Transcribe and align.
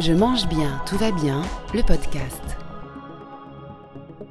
Je 0.00 0.12
mange 0.12 0.48
bien, 0.48 0.80
tout 0.84 0.96
va 0.96 1.12
bien, 1.12 1.42
le 1.74 1.82
podcast. 1.82 2.42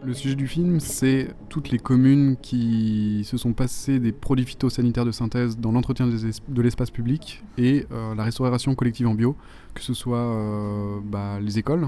Le 0.03 0.13
sujet 0.13 0.35
du 0.35 0.45
film, 0.45 0.81
c'est 0.81 1.29
toutes 1.47 1.69
les 1.69 1.77
communes 1.77 2.35
qui 2.41 3.21
se 3.23 3.37
sont 3.37 3.53
passées 3.53 3.99
des 3.99 4.11
produits 4.11 4.45
phytosanitaires 4.45 5.05
de 5.05 5.11
synthèse 5.11 5.57
dans 5.57 5.71
l'entretien 5.71 6.07
de 6.07 6.61
l'espace 6.61 6.91
public 6.91 7.41
et 7.57 7.85
euh, 7.91 8.13
la 8.15 8.23
restauration 8.23 8.75
collective 8.75 9.07
en 9.07 9.13
bio, 9.13 9.37
que 9.73 9.81
ce 9.81 9.93
soit 9.93 10.17
euh, 10.17 10.99
bah, 11.05 11.39
les 11.39 11.57
écoles, 11.57 11.87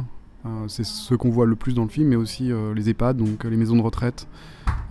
c'est 0.68 0.84
ce 0.86 1.16
qu'on 1.16 1.30
voit 1.30 1.46
le 1.46 1.55
plus 1.55 1.73
dans 1.73 1.84
le 1.84 1.89
film, 1.89 2.09
mais 2.09 2.16
aussi 2.16 2.52
les 2.76 2.89
EHPAD, 2.89 3.18
donc 3.18 3.44
les 3.44 3.57
maisons 3.57 3.76
de 3.76 3.82
retraite, 3.82 4.28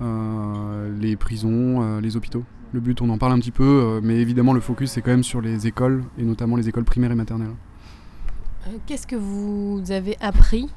les 0.00 1.16
prisons, 1.16 1.98
les 2.00 2.16
hôpitaux. 2.16 2.44
Le 2.72 2.80
but, 2.80 3.02
on 3.02 3.10
en 3.10 3.18
parle 3.18 3.32
un 3.32 3.38
petit 3.38 3.50
peu, 3.50 4.00
mais 4.02 4.16
évidemment 4.16 4.54
le 4.54 4.60
focus 4.60 4.92
c'est 4.92 5.02
quand 5.02 5.10
même 5.10 5.22
sur 5.22 5.40
les 5.40 5.66
écoles, 5.66 6.04
et 6.18 6.22
notamment 6.24 6.56
les 6.56 6.68
écoles 6.68 6.84
primaires 6.84 7.12
et 7.12 7.16
maternelles. 7.16 7.54
Qu'est-ce 8.86 9.06
que 9.06 9.16
vous 9.16 9.82
avez 9.90 10.16
appris 10.20 10.70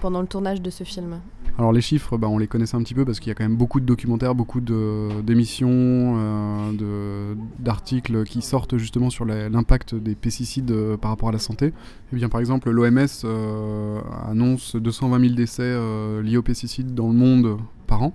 pendant 0.00 0.20
le 0.20 0.26
tournage 0.26 0.60
de 0.60 0.70
ce 0.70 0.84
film 0.84 1.20
alors 1.58 1.72
les 1.72 1.80
chiffres, 1.80 2.16
bah, 2.16 2.28
on 2.28 2.38
les 2.38 2.46
connaissait 2.46 2.76
un 2.76 2.82
petit 2.84 2.94
peu 2.94 3.04
parce 3.04 3.18
qu'il 3.18 3.30
y 3.30 3.32
a 3.32 3.34
quand 3.34 3.42
même 3.42 3.56
beaucoup 3.56 3.80
de 3.80 3.84
documentaires, 3.84 4.36
beaucoup 4.36 4.60
d'émissions, 4.60 5.68
euh, 5.68 7.34
d'articles 7.58 8.22
qui 8.22 8.42
sortent 8.42 8.78
justement 8.78 9.10
sur 9.10 9.24
l'impact 9.24 9.96
des 9.96 10.14
pesticides 10.14 10.70
euh, 10.70 10.96
par 10.96 11.10
rapport 11.10 11.30
à 11.30 11.32
la 11.32 11.40
santé. 11.40 11.66
Et 11.66 11.72
eh 12.12 12.16
bien 12.16 12.28
par 12.28 12.38
exemple, 12.38 12.70
l'OMS 12.70 13.06
euh, 13.24 14.00
annonce 14.30 14.76
220 14.76 15.20
000 15.20 15.34
décès 15.34 15.76
liés 16.22 16.36
aux 16.36 16.42
pesticides 16.42 16.94
dans 16.94 17.08
le 17.08 17.14
monde 17.14 17.58
par 17.88 18.04
an. 18.04 18.14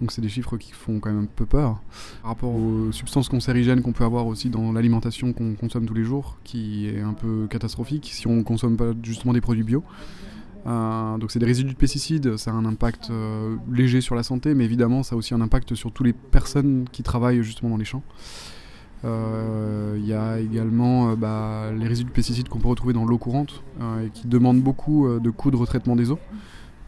Donc 0.00 0.12
c'est 0.12 0.22
des 0.22 0.28
chiffres 0.28 0.56
qui 0.56 0.70
font 0.70 1.00
quand 1.00 1.10
même 1.10 1.24
un 1.24 1.28
peu 1.34 1.46
peur. 1.46 1.80
Par 2.22 2.30
rapport 2.30 2.54
aux 2.54 2.92
substances 2.92 3.28
cancérigènes 3.28 3.82
qu'on 3.82 3.92
peut 3.92 4.04
avoir 4.04 4.28
aussi 4.28 4.50
dans 4.50 4.70
l'alimentation 4.70 5.32
qu'on 5.32 5.54
consomme 5.54 5.86
tous 5.86 5.94
les 5.94 6.04
jours, 6.04 6.38
qui 6.44 6.86
est 6.88 7.00
un 7.00 7.14
peu 7.14 7.48
catastrophique 7.50 8.08
si 8.12 8.28
on 8.28 8.36
ne 8.36 8.42
consomme 8.42 8.76
pas 8.76 8.92
justement 9.02 9.32
des 9.32 9.40
produits 9.40 9.64
bio. 9.64 9.82
Euh, 10.66 11.18
donc 11.18 11.30
c'est 11.30 11.38
des 11.38 11.46
résidus 11.46 11.74
de 11.74 11.78
pesticides, 11.78 12.36
ça 12.36 12.50
a 12.50 12.54
un 12.54 12.64
impact 12.64 13.10
euh, 13.10 13.56
léger 13.70 14.00
sur 14.00 14.14
la 14.14 14.22
santé, 14.22 14.54
mais 14.54 14.64
évidemment 14.64 15.02
ça 15.02 15.14
a 15.14 15.18
aussi 15.18 15.34
un 15.34 15.40
impact 15.40 15.74
sur 15.74 15.92
toutes 15.92 16.06
les 16.06 16.12
personnes 16.12 16.86
qui 16.90 17.02
travaillent 17.02 17.42
justement 17.42 17.70
dans 17.70 17.76
les 17.76 17.84
champs. 17.84 18.02
Euh, 19.04 19.96
il 19.98 20.06
y 20.06 20.14
a 20.14 20.40
également 20.40 21.14
bah, 21.14 21.70
les 21.76 21.86
résidus 21.86 22.08
de 22.08 22.14
pesticides 22.14 22.48
qu'on 22.48 22.60
peut 22.60 22.68
retrouver 22.68 22.94
dans 22.94 23.04
l'eau 23.04 23.18
courante 23.18 23.62
et 24.02 24.08
qui 24.08 24.26
demandent 24.26 24.62
beaucoup 24.62 25.06
de 25.06 25.30
coûts 25.30 25.50
de 25.50 25.56
retraitement 25.56 25.96
des 25.96 26.10
eaux. 26.10 26.18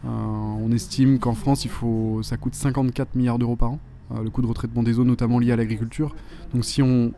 on 0.03 0.71
estime 0.71 1.19
qu'en 1.19 1.35
France, 1.35 1.63
il 1.63 1.69
faut, 1.69 2.21
ça 2.23 2.37
coûte 2.37 2.55
54 2.55 3.13
milliards 3.13 3.37
d'euros 3.37 3.55
par 3.55 3.73
an, 3.73 3.79
le 4.23 4.31
coût 4.31 4.41
de 4.41 4.47
retraitement 4.47 4.81
des 4.81 4.97
eaux, 4.97 5.03
notamment 5.03 5.37
lié 5.37 5.51
à 5.51 5.55
l'agriculture. 5.55 6.15
Donc 6.55 6.65
si 6.65 6.81
on 6.81 7.11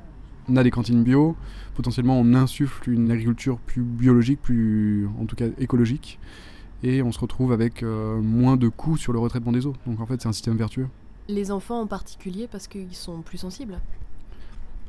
a 0.55 0.63
des 0.63 0.71
cantines 0.71 1.03
bio, 1.03 1.35
potentiellement 1.75 2.19
on 2.19 2.33
insuffle 2.33 2.89
une 2.89 3.11
agriculture 3.11 3.57
plus 3.59 3.81
biologique, 3.81 4.41
plus 4.41 5.07
en 5.19 5.25
tout 5.25 5.35
cas 5.35 5.45
écologique 5.59 6.19
et 6.83 7.01
on 7.01 7.11
se 7.11 7.19
retrouve 7.19 7.51
avec 7.51 7.83
euh, 7.83 8.21
moins 8.21 8.57
de 8.57 8.69
coûts 8.69 8.97
sur 8.97 9.13
le 9.13 9.19
retraitement 9.19 9.51
des 9.51 9.65
eaux. 9.65 9.75
Donc 9.85 9.99
en 9.99 10.05
fait, 10.05 10.21
c'est 10.21 10.29
un 10.29 10.33
système 10.33 10.55
vertueux. 10.55 10.87
Les 11.27 11.51
enfants 11.51 11.81
en 11.81 11.87
particulier 11.87 12.47
parce 12.49 12.67
qu'ils 12.67 12.95
sont 12.95 13.21
plus 13.21 13.37
sensibles 13.37 13.79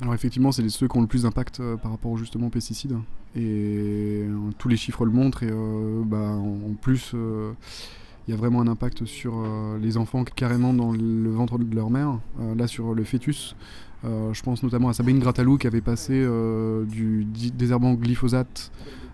alors 0.02 0.14
effectivement, 0.14 0.50
c'est 0.50 0.66
ceux 0.70 0.88
qui 0.88 0.96
ont 0.96 1.02
le 1.02 1.06
plus 1.06 1.24
d'impact 1.24 1.60
euh, 1.60 1.76
par 1.76 1.90
rapport 1.90 2.16
justement 2.16 2.46
aux 2.46 2.50
pesticides. 2.50 2.96
Et 3.36 4.24
euh, 4.24 4.50
tous 4.56 4.68
les 4.68 4.78
chiffres 4.78 5.04
le 5.04 5.10
montrent. 5.10 5.42
Et 5.42 5.50
bah, 6.06 6.30
en, 6.30 6.72
plus, 6.80 7.14
il 8.30 8.34
y 8.34 8.36
a 8.36 8.36
vraiment 8.36 8.60
un 8.60 8.68
impact 8.68 9.04
sur 9.06 9.44
les 9.82 9.96
enfants 9.96 10.22
carrément 10.22 10.72
dans 10.72 10.92
le 10.92 11.30
ventre 11.30 11.58
de 11.58 11.74
leur 11.74 11.90
mère. 11.90 12.18
là, 12.56 12.68
sur 12.68 12.94
le 12.94 13.02
fœtus, 13.02 13.56
je 14.04 14.42
pense 14.42 14.62
notamment 14.62 14.88
à 14.88 14.92
Sabine 14.92 15.18
Gratalou 15.18 15.58
qui 15.58 15.66
avait 15.66 15.80
passé 15.80 16.24
du 16.86 17.24
désherbant 17.24 17.94
glyphosate 17.94 18.70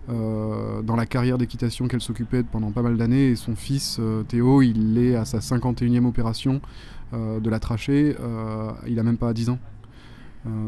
euh, 0.08 0.82
dans 0.82 0.94
la 0.94 1.04
carrière 1.04 1.36
d'équitation 1.36 1.88
qu'elle 1.88 2.00
s'occupait 2.00 2.44
pendant 2.44 2.70
pas 2.70 2.82
mal 2.82 2.96
d'années. 2.96 3.30
Et 3.30 3.36
son 3.36 3.56
fils 3.56 3.96
euh, 3.98 4.22
Théo, 4.22 4.62
il 4.62 4.98
est 4.98 5.16
à 5.16 5.24
sa 5.24 5.38
51e 5.38 6.04
opération 6.04 6.60
euh, 7.12 7.40
de 7.40 7.50
la 7.50 7.58
trachée. 7.58 8.14
il 8.86 8.98
a 8.98 9.02
même 9.02 9.16
pas 9.16 9.32
10 9.32 9.50
ans. 9.50 9.58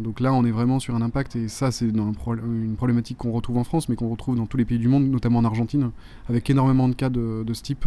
Donc 0.00 0.20
là, 0.20 0.32
on 0.32 0.44
est 0.44 0.50
vraiment 0.50 0.78
sur 0.80 0.94
un 0.94 1.02
impact, 1.02 1.36
et 1.36 1.48
ça, 1.48 1.70
c'est 1.70 1.86
une 1.86 2.76
problématique 2.76 3.18
qu'on 3.18 3.32
retrouve 3.32 3.58
en 3.58 3.64
France, 3.64 3.88
mais 3.88 3.96
qu'on 3.96 4.08
retrouve 4.08 4.36
dans 4.36 4.46
tous 4.46 4.56
les 4.56 4.64
pays 4.64 4.78
du 4.78 4.88
monde, 4.88 5.08
notamment 5.08 5.38
en 5.38 5.44
Argentine, 5.44 5.90
avec 6.28 6.48
énormément 6.50 6.88
de 6.88 6.94
cas 6.94 7.10
de, 7.10 7.44
ce 7.52 7.62
type 7.62 7.86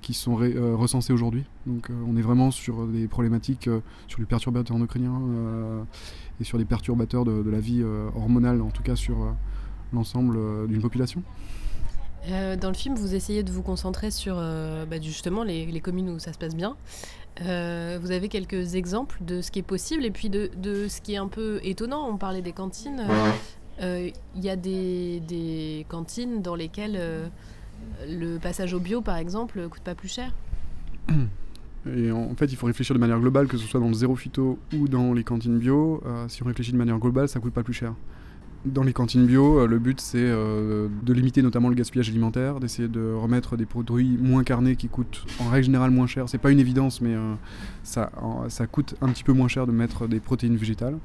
qui 0.00 0.14
sont 0.14 0.34
recensés 0.34 1.12
aujourd'hui. 1.12 1.44
Donc 1.66 1.88
on 2.08 2.16
est 2.16 2.22
vraiment 2.22 2.50
sur 2.50 2.86
des 2.86 3.06
problématiques 3.08 3.68
sur 4.08 4.20
les 4.20 4.26
perturbateurs 4.26 4.76
endocriniens 4.76 5.20
et 6.40 6.44
sur 6.44 6.58
les 6.58 6.64
perturbateurs 6.64 7.24
de, 7.24 7.50
la 7.50 7.60
vie 7.60 7.82
hormonale, 8.14 8.60
en 8.62 8.70
tout 8.70 8.82
cas 8.82 8.96
sur 8.96 9.34
l'ensemble 9.92 10.36
euh, 10.38 10.66
d'une 10.66 10.80
population 10.80 11.22
euh, 12.30 12.54
dans 12.54 12.68
le 12.68 12.74
film, 12.74 12.94
vous 12.94 13.16
essayez 13.16 13.42
de 13.42 13.50
vous 13.50 13.62
concentrer 13.62 14.12
sur 14.12 14.36
euh, 14.38 14.86
bah, 14.86 15.00
justement 15.00 15.42
les, 15.42 15.80
communes 15.80 16.08
où 16.08 16.20
ça 16.20 16.32
se 16.32 16.38
passe 16.38 16.54
bien. 16.54 16.76
Vous 17.40 18.10
avez 18.10 18.28
quelques 18.28 18.74
exemples 18.74 19.18
de 19.22 19.40
ce 19.40 19.50
qui 19.50 19.58
est 19.58 19.64
possible 19.64 20.04
et 20.04 20.10
puis 20.10 20.28
de, 20.30 20.50
ce 20.88 21.00
qui 21.00 21.14
est 21.14 21.18
un 21.18 21.28
peu 21.28 21.60
étonnant. 21.62 22.08
On 22.08 22.16
parlait 22.16 22.42
des 22.42 22.52
cantines. 22.52 23.06
Il 23.80 24.12
y 24.36 24.50
a 24.50 24.56
des, 24.56 25.86
cantines 25.88 26.42
dans 26.42 26.54
lesquelles 26.54 27.30
le 28.08 28.38
passage 28.38 28.74
au 28.74 28.80
bio, 28.80 29.00
par 29.00 29.16
exemple, 29.16 29.68
coûte 29.68 29.82
pas 29.82 29.94
plus 29.94 30.08
cher. 30.08 30.32
Et 31.96 32.12
en 32.12 32.34
fait, 32.36 32.46
il 32.46 32.56
faut 32.56 32.66
réfléchir 32.66 32.94
de 32.94 33.00
manière 33.00 33.18
globale, 33.18 33.48
que 33.48 33.56
ce 33.56 33.66
soit 33.66 33.80
dans 33.80 33.88
le 33.88 33.94
zéro 33.94 34.14
phyto 34.14 34.58
ou 34.72 34.86
dans 34.86 35.12
les 35.12 35.24
cantines 35.24 35.58
bio. 35.58 36.02
si 36.28 36.42
on 36.42 36.46
réfléchit 36.46 36.72
de 36.72 36.76
manière 36.76 36.98
globale, 36.98 37.28
ça 37.28 37.40
coûte 37.40 37.52
pas 37.52 37.64
plus 37.64 37.74
cher. 37.74 37.94
Dans 38.64 38.84
les 38.84 38.92
cantines 38.92 39.26
bio, 39.26 39.58
euh, 39.58 39.66
le 39.66 39.80
but 39.80 40.00
c'est 40.00 40.18
euh, 40.18 40.86
de 41.02 41.12
limiter 41.12 41.42
notamment 41.42 41.68
le 41.68 41.74
gaspillage 41.74 42.08
alimentaire, 42.08 42.60
d'essayer 42.60 42.86
de 42.86 43.12
remettre 43.12 43.56
des 43.56 43.66
produits 43.66 44.16
moins 44.20 44.44
carnés 44.44 44.76
qui 44.76 44.86
coûtent 44.86 45.24
en 45.40 45.48
règle 45.48 45.64
générale 45.64 45.90
moins 45.90 46.06
cher. 46.06 46.28
C'est 46.28 46.38
pas 46.38 46.52
une 46.52 46.60
évidence, 46.60 47.00
mais 47.00 47.12
euh, 47.12 47.34
ça, 47.82 48.12
ça 48.48 48.68
coûte 48.68 48.94
un 49.00 49.08
petit 49.08 49.24
peu 49.24 49.32
moins 49.32 49.48
cher 49.48 49.66
de 49.66 49.72
mettre 49.72 50.06
des 50.06 50.20
protéines 50.20 50.56
végétales. 50.56 50.96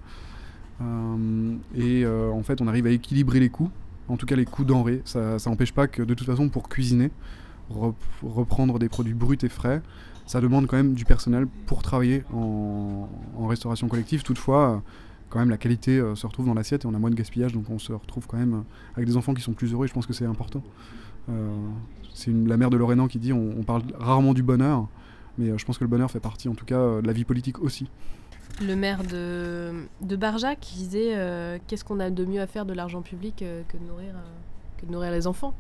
et 1.76 2.06
en 2.06 2.44
fait, 2.44 2.62
on 2.62 2.68
arrive 2.68 2.86
à 2.86 2.92
équilibrer 2.92 3.40
les 3.40 3.50
coûts, 3.50 3.72
en 4.08 4.18
tout 4.18 4.28
cas 4.28 4.36
les 4.36 4.46
coûts 4.46 4.64
denrées. 4.64 5.02
Ça 5.06 5.38
n'empêche 5.48 5.74
pas 5.74 5.88
que 5.88 6.04
de 6.04 6.14
toute 6.14 6.28
façon, 6.28 6.50
pour 6.50 6.70
cuisiner, 6.70 7.10
reprendre 8.22 8.78
des 8.78 8.88
produits 8.88 9.16
bruts 9.16 9.38
et 9.42 9.50
frais, 9.50 9.82
ça 10.28 10.42
demande 10.42 10.68
quand 10.68 10.78
même 10.78 10.94
du 10.94 11.06
personnel 11.06 11.48
pour 11.66 11.82
travailler 11.82 12.24
en, 12.32 13.10
en 13.36 13.48
restauration 13.48 13.88
collective. 13.88 14.22
Toutefois, 14.22 14.84
quand 15.30 15.40
même 15.40 15.50
la 15.50 15.58
qualité 15.58 15.98
euh, 16.00 16.16
se 16.16 16.26
retrouve 16.26 16.46
dans 16.46 16.54
l'assiette 16.54 16.86
et 16.86 16.88
on 16.88 16.94
a 16.94 17.00
moins 17.00 17.10
de 17.10 17.16
gaspillage, 17.16 17.54
donc 17.54 17.70
on 17.70 17.80
se 17.80 17.94
retrouve 17.94 18.28
quand 18.28 18.38
même 18.38 18.54
euh, 18.54 18.96
avec 18.96 19.08
des 19.08 19.18
enfants 19.18 19.34
qui 19.34 19.42
sont 19.42 19.54
plus 19.54 19.74
heureux 19.74 19.88
je 19.88 19.94
pense 19.94 20.06
que 20.06 20.14
c'est 20.14 20.26
important. 20.26 20.64
Euh, 21.30 21.56
c'est 22.14 22.32
la 22.32 22.58
mère 22.58 22.70
de 22.70 22.78
Lorraine 22.78 23.08
qui 23.08 23.20
dit 23.20 23.34
on, 23.34 23.64
parle 23.64 23.84
rarement 23.98 24.34
du 24.34 24.44
bonheur, 24.44 24.88
mais 25.38 25.58
je 25.58 25.66
pense 25.66 25.78
que 25.78 25.84
le 25.84 25.90
bonheur 25.90 26.10
fait 26.10 26.20
partie 26.20 26.50
en 26.50 26.56
tout 26.56 26.66
cas 26.66 27.02
de 27.02 27.06
la 27.06 27.14
vie 27.14 27.26
politique 27.26 27.60
aussi. 27.60 27.90
Le 28.62 28.76
maire 28.76 29.04
de, 29.04 30.16
Barjac 30.16 30.60
disait 30.60 31.60
qu'est-ce 31.68 31.84
qu'on 31.84 32.00
a 32.00 32.10
de 32.10 32.26
mieux 32.26 32.42
à 32.42 32.48
faire 32.48 32.66
de 32.66 32.74
l'argent 32.74 33.04
public 33.04 33.44
que 33.68 33.78
de 33.78 34.92
nourrir 34.92 35.12
les 35.12 35.28
enfants? 35.28 35.54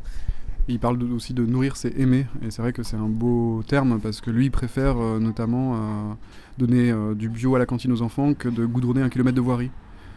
Il 0.67 0.79
parle 0.79 1.01
aussi 1.13 1.33
de 1.33 1.45
nourrir, 1.45 1.77
c'est 1.77 1.97
aimer. 1.97 2.25
Et 2.41 2.51
c'est 2.51 2.61
vrai 2.61 2.73
que 2.73 2.83
c'est 2.83 2.97
un 2.97 3.07
beau 3.07 3.63
terme 3.67 3.99
parce 4.01 4.21
que 4.21 4.29
lui, 4.29 4.49
préfère 4.49 4.97
euh, 4.97 5.19
notamment 5.19 5.75
euh, 5.75 5.77
donner 6.57 6.91
euh, 6.91 7.13
du 7.13 7.29
bio 7.29 7.55
à 7.55 7.59
la 7.59 7.65
cantine 7.65 7.91
aux 7.91 8.01
enfants 8.01 8.33
que 8.33 8.49
de 8.49 8.65
goudronner 8.65 9.01
un 9.01 9.09
kilomètre 9.09 9.35
de 9.35 9.41
voirie. 9.41 9.71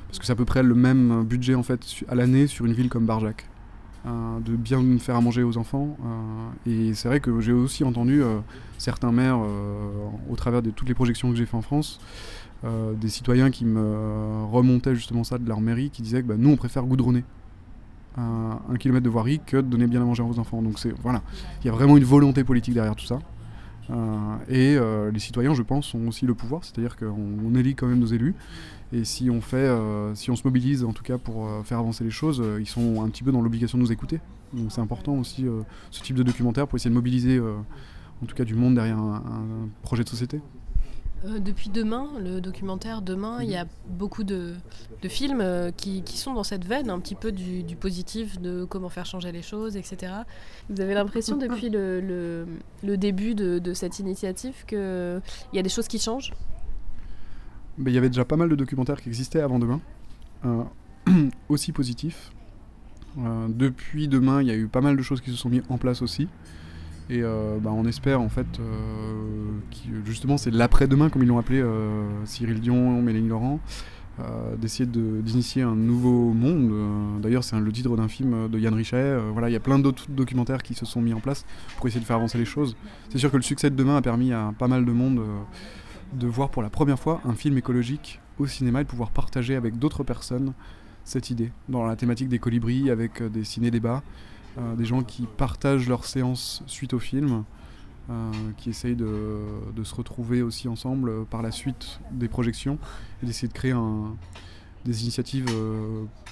Parce 0.08 0.18
que 0.18 0.26
c'est 0.26 0.32
à 0.32 0.36
peu 0.36 0.44
près 0.44 0.62
le 0.62 0.74
même 0.74 1.24
budget 1.24 1.54
en 1.54 1.62
fait 1.62 1.80
à 2.08 2.16
l'année 2.16 2.48
sur 2.48 2.66
une 2.66 2.72
ville 2.72 2.88
comme 2.88 3.06
Barjac. 3.06 3.46
de 4.04 4.56
bien 4.56 4.82
faire 4.98 5.14
à 5.14 5.20
manger 5.20 5.44
aux 5.44 5.56
enfants. 5.56 5.96
et 6.66 6.94
c'est 6.94 7.06
vrai 7.06 7.20
que 7.20 7.40
j'ai 7.40 7.52
aussi 7.52 7.84
entendu 7.84 8.20
certains 8.76 9.12
maires, 9.12 9.38
au 10.28 10.34
travers 10.34 10.62
de 10.62 10.70
toutes 10.70 10.88
les 10.88 10.94
projections 10.94 11.30
que 11.30 11.36
j'ai 11.36 11.46
fait 11.46 11.56
en 11.56 11.62
France, 11.62 12.00
des 12.64 13.08
citoyens 13.08 13.52
qui 13.52 13.64
me 13.64 14.44
remontaient 14.50 14.96
justement 14.96 15.22
ça 15.22 15.38
de 15.38 15.46
leur 15.46 15.60
mairie, 15.60 15.90
qui 15.90 16.02
disaient 16.02 16.22
que 16.22 16.26
bah, 16.26 16.34
nous 16.36 16.50
on 16.50 16.56
préfère 16.56 16.82
goudronner 16.82 17.22
un, 18.16 18.76
kilomètre 18.78 19.04
de 19.04 19.10
voirie 19.10 19.40
que 19.44 19.56
de 19.56 19.62
donner 19.62 19.86
bien 19.86 20.02
à 20.02 20.04
manger 20.04 20.22
à 20.22 20.26
vos 20.26 20.38
enfants. 20.38 20.62
Donc 20.62 20.78
c'est 20.78 20.92
voilà, 21.02 21.22
il 21.62 21.66
y 21.66 21.70
a 21.70 21.72
vraiment 21.72 21.96
une 21.96 22.04
volonté 22.04 22.44
politique 22.44 22.74
derrière 22.74 22.96
tout 22.96 23.06
ça. 23.06 23.18
Euh, 23.90 24.36
et 24.48 24.76
euh, 24.76 25.10
les 25.10 25.18
citoyens, 25.18 25.54
je 25.54 25.62
pense, 25.62 25.94
ont 25.94 26.08
aussi 26.08 26.26
le 26.26 26.34
pouvoir, 26.34 26.64
c'est-à-dire 26.64 26.96
qu'on 26.96 27.54
élit 27.54 27.74
quand 27.74 27.86
même 27.86 27.98
nos 27.98 28.06
élus. 28.06 28.34
Et 28.92 29.04
si 29.04 29.30
on 29.30 29.40
fait, 29.40 29.56
euh, 29.56 30.14
si 30.14 30.30
on 30.30 30.36
se 30.36 30.42
mobilise 30.44 30.84
en 30.84 30.92
tout 30.92 31.02
cas 31.02 31.18
pour 31.18 31.48
faire 31.64 31.78
avancer 31.78 32.04
les 32.04 32.10
choses, 32.10 32.42
ils 32.58 32.66
sont 32.66 33.02
un 33.02 33.08
petit 33.08 33.22
peu 33.22 33.32
dans 33.32 33.40
l'obligation 33.40 33.78
de 33.78 33.82
nous 33.82 33.92
écouter. 33.92 34.20
Donc 34.52 34.72
c'est 34.72 34.80
important 34.80 35.14
aussi 35.14 35.46
ce 35.90 36.02
type 36.02 36.16
de 36.16 36.24
documentaire 36.24 36.66
pour 36.66 36.76
essayer 36.76 36.90
de 36.90 36.94
mobiliser 36.94 37.40
en 37.40 38.26
tout 38.26 38.34
cas 38.34 38.44
du 38.44 38.54
monde 38.54 38.74
derrière 38.74 38.98
un 38.98 39.22
projet 39.82 40.02
de 40.02 40.08
société. 40.08 40.40
Euh, 41.26 41.38
depuis 41.38 41.68
demain, 41.68 42.08
le 42.18 42.40
documentaire 42.40 43.02
Demain, 43.02 43.42
il 43.42 43.50
y 43.50 43.56
a 43.56 43.66
beaucoup 43.88 44.24
de, 44.24 44.54
films 45.08 45.40
euh, 45.42 45.70
qui, 45.70 46.02
sont 46.06 46.32
dans 46.32 46.44
cette 46.44 46.64
veine, 46.64 46.88
un 46.88 46.98
petit 46.98 47.14
peu 47.14 47.30
du, 47.30 47.76
positif, 47.76 48.40
de 48.40 48.64
comment 48.64 48.88
faire 48.88 49.04
changer 49.04 49.30
les 49.30 49.42
choses, 49.42 49.76
etc. 49.76 50.12
Vous 50.70 50.80
avez 50.80 50.94
l'impression 50.94 51.36
depuis 51.36 51.68
le, 51.68 52.46
début 52.82 53.34
de, 53.34 53.74
cette 53.74 53.98
initiative 53.98 54.64
qu'il 54.66 55.20
y 55.52 55.58
a 55.58 55.62
des 55.62 55.68
choses 55.68 55.88
qui 55.88 55.98
changent? 55.98 56.32
Il 57.78 57.92
y 57.92 57.98
avait 57.98 58.08
déjà 58.08 58.24
pas 58.24 58.36
mal 58.36 58.48
de 58.48 58.56
documentaires 58.56 59.00
qui 59.00 59.08
existaient 59.08 59.40
avant 59.40 59.58
demain, 59.58 59.80
euh, 60.44 60.64
aussi 61.48 61.72
positifs. 61.72 62.32
Depuis 63.48 64.06
demain, 64.06 64.40
il 64.40 64.46
y 64.46 64.52
a 64.52 64.54
eu 64.54 64.68
pas 64.68 64.80
mal 64.80 64.96
de 64.96 65.02
choses 65.02 65.20
qui 65.20 65.30
se 65.30 65.36
sont 65.36 65.48
mises 65.48 65.64
en 65.68 65.78
place 65.78 66.00
aussi. 66.00 66.28
Et 67.10 67.22
euh, 67.22 67.58
bah, 67.60 67.70
on 67.74 67.84
espère 67.86 68.20
en 68.20 68.28
fait, 68.28 68.46
euh, 68.60 69.50
qui, 69.70 69.88
justement, 70.04 70.36
c'est 70.38 70.52
l'après-demain, 70.52 71.10
comme 71.10 71.22
ils 71.22 71.28
l'ont 71.28 71.38
appelé 71.38 71.60
euh, 71.60 72.06
Cyril 72.24 72.60
Dion, 72.60 73.02
Mélanie 73.02 73.28
Laurent, 73.28 73.60
d'essayer 74.60 74.84
de- 74.84 75.22
d'initier 75.22 75.62
un 75.62 75.74
nouveau 75.74 76.32
monde. 76.34 77.22
D'ailleurs, 77.22 77.42
c'est 77.42 77.58
le 77.58 77.72
titre 77.72 77.96
d'un 77.96 78.06
film 78.06 78.48
de 78.50 78.58
Yann 78.58 78.74
Richet. 78.74 79.16
Voilà, 79.32 79.48
il 79.48 79.52
y 79.54 79.56
a 79.56 79.60
plein 79.60 79.78
d'autres 79.78 80.10
documentaires 80.10 80.62
qui 80.62 80.74
se 80.74 80.84
sont 80.84 81.00
mis 81.00 81.14
en 81.14 81.20
place 81.20 81.46
pour 81.78 81.86
essayer 81.86 82.02
de 82.02 82.04
faire 82.04 82.16
avancer 82.16 82.36
les 82.36 82.44
choses. 82.44 82.76
C'est 83.08 83.16
sûr 83.16 83.30
que 83.30 83.38
le 83.38 83.42
succès 83.42 83.70
de 83.70 83.76
demain 83.76 83.96
a 83.96 84.02
permis 84.02 84.34
à 84.34 84.52
pas 84.58 84.68
mal 84.68 84.84
de 84.84 84.92
monde 84.92 85.22
de 86.12 86.26
voir 86.26 86.50
pour 86.50 86.62
la 86.62 86.68
première 86.68 86.98
fois 86.98 87.22
un 87.24 87.32
film 87.32 87.56
écologique 87.56 88.20
au 88.38 88.46
cinéma 88.46 88.82
et 88.82 88.84
de 88.84 88.90
pouvoir 88.90 89.10
partager 89.10 89.56
avec 89.56 89.78
d'autres 89.78 90.04
personnes 90.04 90.52
cette 91.04 91.30
idée. 91.30 91.50
Dans 91.70 91.86
la 91.86 91.96
thématique 91.96 92.28
des 92.28 92.38
colibris, 92.38 92.90
avec 92.90 93.22
des 93.22 93.44
ciné-débats, 93.44 94.02
euh, 94.58 94.74
des 94.76 94.84
gens 94.84 95.02
qui 95.02 95.26
partagent 95.26 95.88
leurs 95.88 96.04
séances 96.04 96.62
suite 96.66 96.92
au 96.94 96.98
film, 96.98 97.44
euh, 98.10 98.32
qui 98.56 98.70
essayent 98.70 98.96
de, 98.96 99.38
de 99.74 99.84
se 99.84 99.94
retrouver 99.94 100.42
aussi 100.42 100.66
ensemble 100.68 101.08
euh, 101.10 101.24
par 101.28 101.42
la 101.42 101.50
suite 101.52 102.00
des 102.10 102.28
projections 102.28 102.78
et 103.22 103.26
d'essayer 103.26 103.48
de 103.48 103.52
créer 103.52 103.72
un- 103.72 104.16
des 104.84 105.02
initiatives 105.02 105.46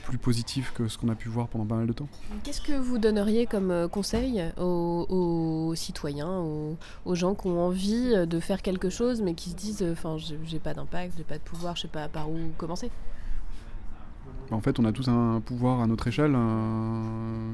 plus 0.05 0.17
positives 0.17 0.73
que 0.73 0.89
ce 0.89 0.97
qu'on 0.97 1.11
a 1.11 1.15
pu 1.15 1.29
voir 1.29 1.49
pendant 1.49 1.67
pas 1.67 1.75
mal 1.77 1.87
de 1.87 1.93
temps. 1.93 2.09
Qu'est-ce 2.45 2.63
que 2.63 2.73
vous 2.73 2.97
donneriez 2.97 3.45
comme 3.45 3.89
conseil 3.93 4.43
aux, 4.59 5.05
aux 5.11 5.75
citoyens, 5.75 6.39
aux, 6.39 6.79
aux 7.05 7.15
gens 7.15 7.35
qui 7.35 7.47
ont 7.49 7.61
envie 7.67 8.15
de 8.27 8.41
faire 8.41 8.63
quelque 8.63 8.89
chose 8.89 9.21
mais 9.21 9.35
qui 9.35 9.51
se 9.51 9.55
disent 9.55 9.85
enfin 9.93 10.17
j'ai 10.17 10.59
pas 10.59 10.73
d'impact, 10.73 11.13
j'ai 11.19 11.25
pas 11.25 11.37
de 11.37 11.43
pouvoir, 11.43 11.77
je 11.77 11.83
sais 11.83 11.89
pas 11.89 12.09
par 12.09 12.31
où 12.31 12.39
commencer? 12.57 12.91
Bah, 14.51 14.57
En 14.57 14.61
fait, 14.63 14.79
on 14.81 14.87
a 14.87 14.93
tous 14.93 15.09
un 15.09 15.43
pouvoir 15.45 15.81
à 15.83 15.87
notre 15.87 16.07
échelle. 16.09 16.33
euh, 16.35 17.53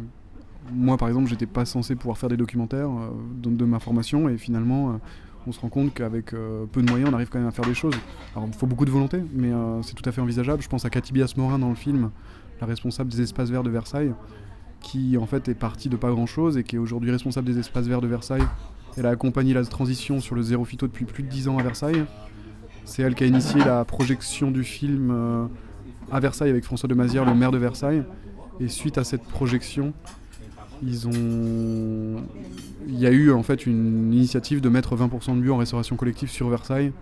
Moi, 0.72 0.96
par 0.96 1.08
exemple, 1.08 1.28
j'étais 1.28 1.46
pas 1.46 1.64
censé 1.64 1.94
pouvoir 1.94 2.16
faire 2.16 2.28
des 2.28 2.36
documentaires 2.36 2.88
euh, 2.88 3.10
de, 3.36 3.50
de 3.50 3.64
ma 3.64 3.80
formation, 3.80 4.28
et 4.28 4.38
finalement, 4.38 4.90
euh, 4.90 4.92
on 5.46 5.52
se 5.52 5.60
rend 5.60 5.68
compte 5.68 5.92
qu'avec 5.92 6.32
euh, 6.32 6.64
peu 6.70 6.82
de 6.82 6.90
moyens, 6.90 7.10
on 7.10 7.14
arrive 7.14 7.28
quand 7.28 7.38
même 7.38 7.48
à 7.48 7.52
faire 7.52 7.66
des 7.66 7.74
choses. 7.74 7.94
Alors, 8.34 8.48
il 8.48 8.54
faut 8.54 8.66
beaucoup 8.66 8.86
de 8.86 8.90
volonté, 8.90 9.22
mais 9.34 9.50
c'est 9.82 9.94
tout 9.94 10.08
à 10.08 10.12
fait 10.12 10.20
envisageable. 10.20 10.62
Je 10.62 10.68
pense 10.68 10.84
à 10.84 10.90
Cathy 10.90 11.12
Bias-Morin 11.12 11.58
dans 11.58 11.68
le 11.68 11.74
film, 11.74 12.10
la 12.60 12.66
responsable 12.66 13.10
des 13.10 13.20
espaces 13.20 13.50
verts 13.50 13.62
de 13.62 13.70
Versailles, 13.70 14.14
qui 14.80 15.16
en 15.18 15.26
fait 15.26 15.48
est 15.48 15.54
partie 15.54 15.88
de 15.88 15.96
pas 15.96 16.10
grand-chose 16.10 16.56
et 16.56 16.64
qui 16.64 16.76
est 16.76 16.78
aujourd'hui 16.78 17.10
responsable 17.10 17.46
des 17.46 17.58
espaces 17.58 17.86
verts 17.86 18.00
de 18.00 18.06
Versailles. 18.06 18.44
Elle 18.96 19.06
a 19.06 19.10
accompagné 19.10 19.54
la 19.54 19.64
transition 19.64 20.20
sur 20.20 20.34
le 20.34 20.42
zéro 20.42 20.64
phyto 20.64 20.86
depuis 20.86 21.04
plus 21.04 21.22
de 21.22 21.28
10 21.28 21.48
ans 21.48 21.58
à 21.58 21.62
Versailles. 21.62 22.04
C'est 22.84 23.02
elle 23.02 23.14
qui 23.14 23.24
a 23.24 23.26
initié 23.26 23.62
la 23.64 23.84
projection 23.84 24.50
du 24.50 24.62
film 24.62 25.48
à 26.12 26.20
Versailles 26.20 26.50
avec 26.50 26.64
François 26.64 26.88
de 26.88 26.94
Mazières, 26.94 27.24
le 27.24 27.34
maire 27.34 27.50
de 27.50 27.58
Versailles. 27.58 28.04
Et 28.60 28.68
suite 28.68 28.98
à 28.98 29.04
cette 29.04 29.24
projection, 29.24 29.92
il 32.86 32.98
y 32.98 33.06
a 33.06 33.10
eu 33.10 33.32
en 33.32 33.42
fait 33.42 33.66
une 33.66 34.12
initiative 34.12 34.60
de 34.60 34.68
mettre 34.68 34.96
20% 34.96 35.36
de 35.36 35.40
bio 35.40 35.54
en 35.54 35.58
restauration 35.58 35.96
collective 35.96 36.30
sur 36.30 36.48
Versailles 36.48 36.92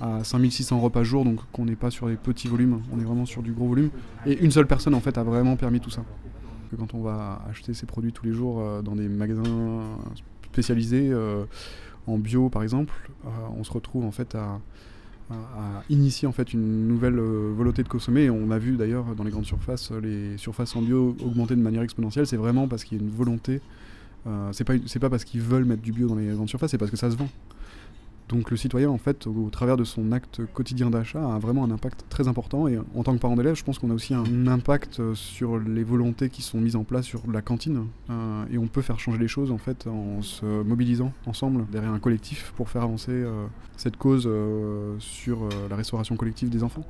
à 0.00 0.22
5600 0.22 0.80
repas 0.80 1.02
jour, 1.02 1.24
donc 1.24 1.40
qu'on 1.52 1.64
n'est 1.64 1.76
pas 1.76 1.90
sur 1.90 2.06
des 2.06 2.16
petits 2.16 2.48
volumes, 2.48 2.82
on 2.92 3.00
est 3.00 3.04
vraiment 3.04 3.26
sur 3.26 3.42
du 3.42 3.52
gros 3.52 3.68
volume. 3.68 3.90
Et 4.26 4.38
une 4.38 4.50
seule 4.50 4.66
personne 4.66 4.94
en 4.94 5.00
fait 5.00 5.18
a 5.18 5.22
vraiment 5.22 5.56
permis 5.56 5.80
tout 5.80 5.90
ça. 5.90 6.04
Quand 6.76 6.94
on 6.94 7.00
va 7.00 7.42
acheter 7.48 7.72
ces 7.72 7.86
produits 7.86 8.12
tous 8.12 8.26
les 8.26 8.32
jours 8.32 8.60
euh, 8.60 8.82
dans 8.82 8.94
des 8.94 9.08
magasins 9.08 9.42
spécialisés 10.52 11.08
euh, 11.10 11.44
en 12.06 12.18
bio 12.18 12.50
par 12.50 12.62
exemple, 12.62 12.92
euh, 13.24 13.28
on 13.56 13.64
se 13.64 13.72
retrouve 13.72 14.04
en 14.04 14.10
fait 14.10 14.34
à, 14.34 14.60
à, 15.30 15.82
initier 15.90 16.26
en 16.26 16.32
fait 16.32 16.52
une 16.52 16.86
nouvelle 16.86 17.18
euh, 17.18 17.52
volonté 17.54 17.82
de 17.82 17.88
consommer. 17.88 18.30
On 18.30 18.50
a 18.50 18.58
vu 18.58 18.76
d'ailleurs 18.76 19.14
dans 19.14 19.24
les 19.24 19.30
grandes 19.30 19.46
surfaces 19.46 19.90
euh, 19.92 20.00
les 20.00 20.38
surfaces 20.38 20.74
en 20.76 20.82
bio 20.82 21.16
augmenter 21.22 21.54
de 21.54 21.60
manière 21.60 21.82
exponentielle. 21.82 22.26
C'est 22.26 22.36
vraiment 22.36 22.66
parce 22.68 22.84
qu'il 22.84 22.98
y 22.98 23.00
a 23.00 23.04
une 23.04 23.10
volonté. 23.10 23.60
Euh, 24.26 24.50
c'est 24.52 24.66
c'est 24.86 24.98
pas 24.98 25.10
parce 25.10 25.24
qu'ils 25.24 25.40
veulent 25.40 25.64
mettre 25.64 25.82
du 25.82 25.92
bio 25.92 26.08
dans 26.08 26.16
les 26.16 26.26
grandes 26.28 26.48
surfaces, 26.48 26.70
c'est 26.70 26.78
parce 26.78 26.90
que 26.90 26.96
ça 26.96 27.10
se 27.10 27.16
vend. 27.16 27.28
Donc 28.28 28.50
le 28.50 28.56
citoyen, 28.56 28.90
en 28.90 28.98
fait, 28.98 29.26
au, 29.26 29.48
travers 29.50 29.76
de 29.76 29.84
son 29.84 30.12
acte 30.12 30.42
quotidien 30.52 30.90
d'achat, 30.90 31.34
a 31.34 31.38
vraiment 31.38 31.64
un 31.64 31.70
impact 31.70 32.04
très 32.08 32.28
important. 32.28 32.68
Et 32.68 32.78
en 32.78 33.02
tant 33.02 33.14
que 33.14 33.18
parent 33.18 33.36
d'élève, 33.36 33.54
je 33.54 33.64
pense 33.64 33.78
qu'on 33.78 33.90
a 33.90 33.94
aussi 33.94 34.14
un 34.14 34.46
impact 34.46 35.00
euh, 35.00 35.14
sur 35.14 35.58
les 35.58 35.84
volontés 35.84 36.28
qui 36.28 36.42
sont 36.42 36.60
mises 36.60 36.76
en 36.76 36.84
place 36.84 37.06
sur 37.06 37.22
la 37.32 37.42
cantine. 37.42 37.86
Euh, 38.10 38.44
et 38.50 38.58
on 38.58 38.66
peut 38.66 38.82
faire 38.82 39.00
changer 39.00 39.18
les 39.18 39.28
choses, 39.28 39.50
en 39.50 39.58
fait, 39.58 39.86
en 39.86 40.22
se 40.22 40.44
mobilisant 40.62 41.12
ensemble 41.26 41.66
derrière 41.70 41.92
un 41.92 41.98
collectif 41.98 42.52
pour 42.56 42.68
faire 42.68 42.82
avancer 42.82 43.12
euh, 43.12 43.46
cette 43.76 43.96
cause 43.96 44.24
euh, 44.26 44.96
sur 44.98 45.44
euh, 45.44 45.48
la 45.70 45.76
restauration 45.76 46.16
collective 46.16 46.48
des 46.48 46.62
enfants. 46.62 46.84